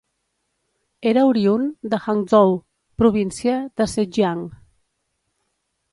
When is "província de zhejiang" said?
3.03-4.45